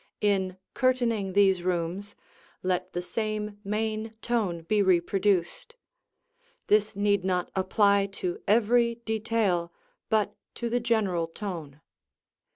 [0.21, 2.15] In curtaining these rooms
[2.63, 5.75] let the same main tone be reproduced;
[6.65, 9.71] this need not apply to every detail
[10.09, 11.81] but to the general tone.